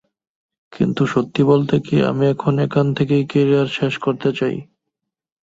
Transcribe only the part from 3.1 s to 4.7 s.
Career শেষ করতে চাই।